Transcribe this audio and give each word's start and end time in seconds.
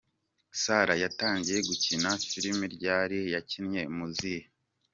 Sarah 0.61 0.95
yatangiye 1.03 1.59
gukina 1.69 2.09
filime 2.29 2.65
ryari, 2.75 3.19
yakinnye 3.33 3.81
mu 3.95 4.05
zihe?. 4.17 4.43